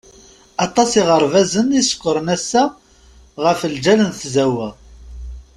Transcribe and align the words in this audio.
Aṭas 0.65 0.91
iɣerbazen 1.01 1.67
i 1.73 1.75
isekkṛen 1.81 2.27
assa 2.35 2.63
ɣef 3.43 3.59
lǧal 3.73 3.99
n 4.07 4.11
tzawwa. 4.19 4.69